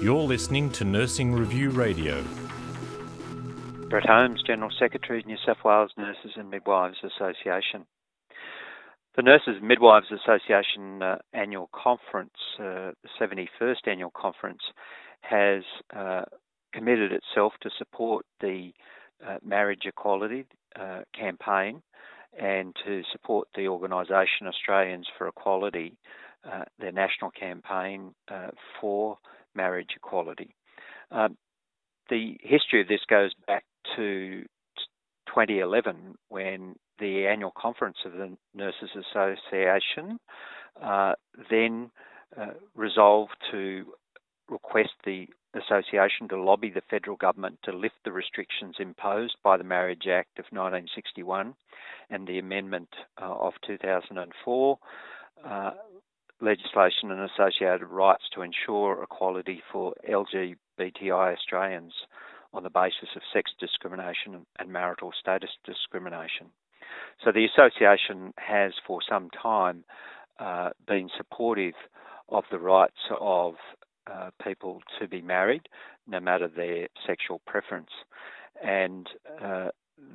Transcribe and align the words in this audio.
You're 0.00 0.22
listening 0.22 0.70
to 0.72 0.84
Nursing 0.84 1.32
Review 1.32 1.70
Radio. 1.70 2.24
Brett 3.88 4.06
Holmes, 4.06 4.42
General 4.46 4.70
Secretary, 4.78 5.22
New 5.26 5.36
South 5.44 5.58
Wales 5.64 5.92
Nurses 5.98 6.32
and 6.36 6.48
Midwives 6.48 6.98
Association. 7.02 7.86
The 9.16 9.22
Nurses 9.22 9.56
and 9.58 9.68
Midwives 9.68 10.06
Association 10.12 11.02
uh, 11.02 11.18
annual 11.32 11.68
conference, 11.74 12.36
uh, 12.58 12.92
the 13.02 13.08
71st 13.20 13.86
annual 13.86 14.12
conference, 14.16 14.62
has 15.22 15.62
uh, 15.94 16.22
committed 16.72 17.12
itself 17.12 17.52
to 17.62 17.70
support 17.76 18.24
the 18.40 18.72
uh, 19.26 19.38
marriage 19.44 19.82
equality 19.84 20.46
uh, 20.80 21.00
campaign 21.18 21.82
and 22.38 22.76
to 22.86 23.02
support 23.10 23.48
the 23.56 23.66
organisation 23.66 24.46
Australians 24.46 25.08
for 25.18 25.26
Equality, 25.26 25.96
uh, 26.44 26.64
their 26.78 26.92
national 26.92 27.30
campaign 27.30 28.14
for 28.80 29.18
marriage 29.54 29.90
equality. 29.96 30.54
Um, 31.10 31.36
the 32.08 32.36
history 32.42 32.80
of 32.80 32.88
this 32.88 33.00
goes 33.08 33.32
back 33.46 33.64
to 33.96 34.44
2011 35.28 36.16
when 36.28 36.76
the 36.98 37.26
annual 37.26 37.52
conference 37.56 37.98
of 38.04 38.12
the 38.12 38.36
Nurses 38.54 38.90
Association 38.94 40.18
uh, 40.82 41.14
then 41.50 41.90
uh, 42.38 42.48
resolved 42.74 43.34
to 43.50 43.84
request 44.48 44.90
the 45.04 45.26
association 45.54 46.28
to 46.28 46.40
lobby 46.40 46.70
the 46.70 46.82
federal 46.90 47.16
government 47.16 47.58
to 47.64 47.72
lift 47.72 47.96
the 48.04 48.12
restrictions 48.12 48.76
imposed 48.78 49.36
by 49.42 49.56
the 49.56 49.64
Marriage 49.64 50.06
Act 50.08 50.38
of 50.38 50.44
1961 50.50 51.54
and 52.10 52.26
the 52.26 52.38
amendment 52.38 52.88
uh, 53.20 53.24
of 53.24 53.54
2004 53.66 54.78
uh, 55.44 55.70
legislation 56.40 57.10
and 57.10 57.20
associated 57.20 57.86
rights 57.86 58.24
to 58.34 58.42
ensure 58.42 59.02
equality 59.02 59.62
for 59.72 59.94
LGBTI 60.08 61.34
Australians 61.36 61.92
on 62.52 62.62
the 62.62 62.70
basis 62.70 63.08
of 63.14 63.22
sex 63.32 63.50
discrimination 63.60 64.46
and 64.58 64.72
marital 64.72 65.12
status 65.18 65.50
discrimination. 65.64 66.46
So 67.24 67.32
the 67.32 67.44
association 67.44 68.32
has 68.38 68.72
for 68.86 69.00
some 69.08 69.30
time 69.30 69.84
uh, 70.38 70.70
been 70.86 71.10
supportive 71.16 71.74
of 72.28 72.44
the 72.50 72.58
rights 72.58 73.00
of 73.20 73.54
uh, 74.10 74.30
people 74.42 74.80
to 74.98 75.06
be 75.06 75.20
married, 75.20 75.68
no 76.06 76.20
matter 76.20 76.48
their 76.48 76.88
sexual 77.06 77.40
preference. 77.46 77.90
And 78.62 79.06
uh, 79.42 79.68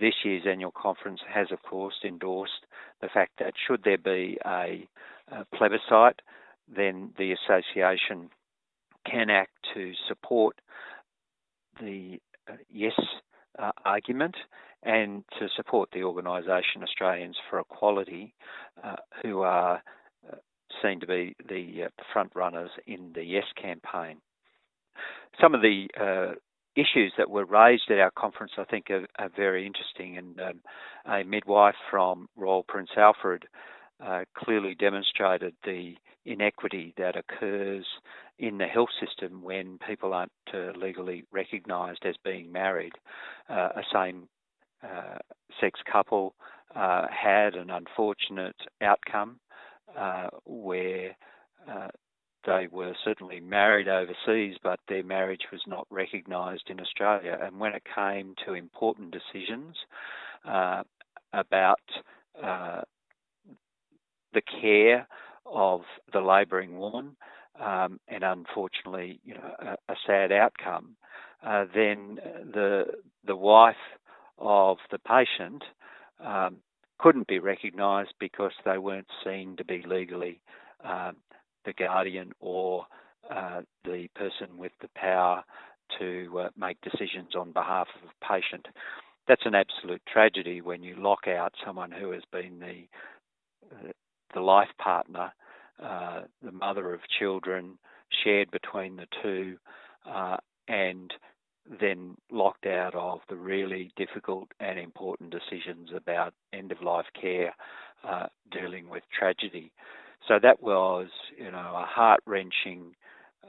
this 0.00 0.14
year's 0.24 0.44
annual 0.48 0.72
conference 0.72 1.20
has, 1.32 1.48
of 1.52 1.62
course, 1.62 1.96
endorsed 2.04 2.66
the 3.00 3.08
fact 3.12 3.32
that 3.38 3.54
should 3.66 3.82
there 3.84 3.98
be 3.98 4.38
a, 4.46 4.88
a 5.30 5.44
plebiscite, 5.56 6.20
then 6.74 7.12
the 7.18 7.32
association 7.32 8.30
can 9.04 9.30
act 9.30 9.52
to 9.74 9.92
support 10.08 10.56
the 11.80 12.18
uh, 12.48 12.56
yes 12.70 12.98
uh, 13.58 13.72
argument 13.84 14.36
and 14.82 15.24
to 15.38 15.48
support 15.56 15.90
the 15.92 16.02
organisation 16.02 16.82
Australians 16.82 17.36
for 17.50 17.58
Equality, 17.58 18.34
uh, 18.84 18.96
who 19.22 19.40
are 19.40 19.82
uh, 20.30 20.36
seen 20.82 21.00
to 21.00 21.06
be 21.06 21.34
the, 21.48 21.84
uh, 21.84 21.88
front 22.12 22.30
runners 22.34 22.70
in 22.86 23.12
the 23.14 23.24
Yes 23.24 23.44
campaign. 23.60 24.18
Some 25.40 25.54
of 25.54 25.60
the 25.60 25.88
uh, 26.00 26.34
issues 26.76 27.12
that 27.18 27.30
were 27.30 27.44
raised 27.44 27.90
at 27.90 27.98
our 27.98 28.12
conference, 28.12 28.52
I 28.58 28.64
think, 28.64 28.90
are, 28.90 29.06
are 29.18 29.30
very 29.34 29.66
interesting. 29.66 30.18
And 30.18 30.40
um, 30.40 30.60
a 31.10 31.24
midwife 31.24 31.74
from 31.90 32.28
Royal 32.36 32.62
Prince 32.62 32.90
Alfred 32.96 33.44
uh, 34.04 34.24
clearly 34.34 34.74
demonstrated 34.74 35.54
the 35.64 35.94
inequity 36.24 36.92
that 36.96 37.16
occurs 37.16 37.86
in 38.38 38.58
the 38.58 38.66
health 38.66 38.90
system 39.00 39.42
when 39.42 39.78
people 39.86 40.12
aren't 40.12 40.32
uh, 40.52 40.72
legally 40.76 41.24
recognised 41.32 42.04
as 42.04 42.14
being 42.24 42.52
married. 42.52 42.92
Uh, 43.48 43.68
a 43.76 43.82
same 43.92 44.28
uh, 44.82 45.16
sex 45.60 45.80
couple 45.90 46.34
uh, 46.74 47.06
had 47.08 47.54
an 47.54 47.70
unfortunate 47.70 48.56
outcome 48.82 49.38
uh, 49.96 50.28
where 50.44 51.16
they 52.44 52.68
were 52.70 52.94
certainly 53.04 53.40
married 53.40 53.88
overseas, 53.88 54.56
but 54.62 54.78
their 54.88 55.02
marriage 55.02 55.46
was 55.50 55.62
not 55.66 55.84
recognised 55.90 56.62
in 56.68 56.80
Australia. 56.80 57.36
And 57.42 57.58
when 57.58 57.72
it 57.72 57.82
came 57.92 58.34
to 58.44 58.54
important 58.54 59.10
decisions 59.10 59.74
about 61.32 61.80
uh, 62.40 62.82
the 64.36 64.42
care 64.60 65.08
of 65.46 65.80
the 66.12 66.20
labouring 66.20 66.78
woman, 66.78 67.16
um, 67.58 67.98
and 68.06 68.22
unfortunately, 68.22 69.18
you 69.24 69.34
know, 69.34 69.50
a, 69.58 69.92
a 69.92 69.96
sad 70.06 70.30
outcome, 70.30 70.94
uh, 71.44 71.64
then 71.74 72.18
the 72.52 72.84
the 73.26 73.34
wife 73.34 73.76
of 74.38 74.76
the 74.90 74.98
patient 74.98 75.64
um, 76.22 76.56
couldn't 76.98 77.26
be 77.26 77.38
recognised 77.38 78.12
because 78.20 78.52
they 78.64 78.76
weren't 78.76 79.08
seen 79.24 79.56
to 79.56 79.64
be 79.64 79.82
legally 79.86 80.40
um, 80.84 81.16
the 81.64 81.72
guardian 81.72 82.32
or 82.40 82.84
uh, 83.34 83.62
the 83.84 84.06
person 84.14 84.58
with 84.58 84.72
the 84.82 84.90
power 84.94 85.42
to 85.98 86.40
uh, 86.40 86.48
make 86.58 86.76
decisions 86.82 87.34
on 87.34 87.52
behalf 87.52 87.88
of 88.02 88.10
a 88.10 88.32
patient. 88.34 88.66
That's 89.28 89.46
an 89.46 89.54
absolute 89.54 90.02
tragedy 90.06 90.60
when 90.60 90.82
you 90.82 90.94
lock 90.96 91.26
out 91.26 91.54
someone 91.64 91.90
who 91.90 92.10
has 92.10 92.22
been 92.30 92.58
the 92.58 92.86
uh, 93.74 93.92
the 94.34 94.40
life 94.40 94.70
partner, 94.78 95.32
uh, 95.82 96.22
the 96.42 96.52
mother 96.52 96.92
of 96.94 97.00
children, 97.18 97.78
shared 98.24 98.50
between 98.50 98.96
the 98.96 99.06
two, 99.22 99.56
uh, 100.08 100.36
and 100.68 101.12
then 101.80 102.16
locked 102.30 102.66
out 102.66 102.94
of 102.94 103.20
the 103.28 103.36
really 103.36 103.90
difficult 103.96 104.48
and 104.60 104.78
important 104.78 105.30
decisions 105.30 105.90
about 105.94 106.32
end 106.52 106.70
of 106.70 106.80
life 106.82 107.06
care, 107.20 107.54
uh, 108.04 108.26
dealing 108.52 108.88
with 108.88 109.02
tragedy. 109.16 109.72
So 110.28 110.38
that 110.42 110.62
was, 110.62 111.08
you 111.36 111.50
know, 111.50 111.74
a 111.76 111.86
heart 111.88 112.20
wrenching 112.26 112.94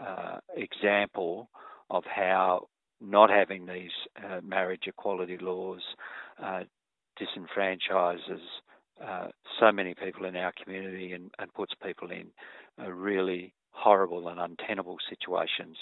uh, 0.00 0.38
example 0.56 1.48
of 1.90 2.04
how 2.04 2.68
not 3.00 3.30
having 3.30 3.66
these 3.66 3.90
uh, 4.24 4.40
marriage 4.42 4.84
equality 4.86 5.38
laws 5.38 5.82
uh, 6.42 6.62
disenfranchises 7.20 8.40
uh, 9.04 9.28
so 9.58 9.72
many 9.72 9.94
people 9.94 10.24
in 10.24 10.36
our 10.36 10.52
community 10.52 11.12
and, 11.12 11.30
and 11.38 11.52
puts 11.54 11.72
people 11.82 12.10
in 12.10 12.26
really 12.86 13.52
horrible 13.70 14.28
and 14.28 14.40
untenable 14.40 14.98
situations. 15.08 15.76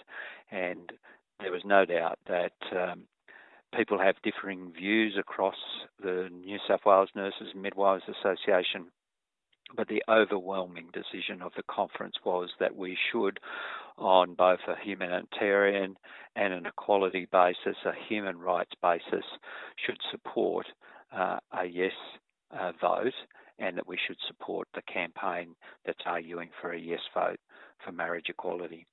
And 0.51 0.93
there 1.41 1.53
was 1.53 1.63
no 1.65 1.85
doubt 1.85 2.19
that 2.29 2.53
um, 2.73 3.03
people 3.77 3.99
have 3.99 4.17
differing 4.23 4.73
views 4.73 5.17
across 5.19 5.57
the 6.03 6.29
New 6.33 6.59
South 6.69 6.81
Wales 6.87 7.11
Nurses 7.15 7.49
and 7.53 7.63
Midwives 7.63 8.05
Association 8.09 8.87
but 9.77 9.89
the 9.89 10.03
overwhelming 10.09 10.89
decision 10.93 11.43
of 11.43 11.53
the 11.57 11.63
conference 11.63 12.17
was 12.25 12.51
that 12.61 12.77
we 12.77 12.97
should, 13.11 13.41
on 13.97 14.35
both 14.35 14.61
a 14.69 14.77
humanitarian 14.83 15.97
and 16.37 16.53
an 16.53 16.67
equality 16.67 17.27
basis, 17.31 17.77
a 17.85 17.93
human 18.09 18.39
rights 18.39 18.73
basis, 18.83 19.25
should 19.77 19.99
support 20.11 20.67
uh, 21.17 21.39
a 21.59 21.65
yes 21.67 21.93
uh, 22.51 22.73
vote 22.81 23.15
and 23.63 23.79
that 23.79 23.87
we 23.87 23.97
should 24.07 24.19
support 24.27 24.69
the 24.75 24.83
campaign 24.93 25.55
that's 25.87 25.99
arguing 26.05 26.51
for 26.61 26.73
a 26.73 26.79
yes 26.79 27.01
vote 27.15 27.39
for 27.85 27.93
marriage 27.93 28.27
equality. 28.29 28.87